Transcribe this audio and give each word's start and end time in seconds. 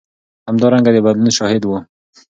همدارنګه 0.49 0.91
د 0.93 0.97
بدلون 1.05 1.31
شاهد 1.37 1.63
و. 1.65 1.71